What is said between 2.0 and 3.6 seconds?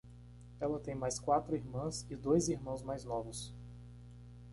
e dois irmãos mais novos.